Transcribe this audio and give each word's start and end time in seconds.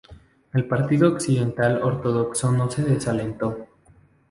El 0.53 0.65
partido 0.67 1.09
occidental 1.09 1.83
ortodoxo 1.83 2.51
no 2.51 2.71
se 2.71 2.81
desalentó. 2.81 3.67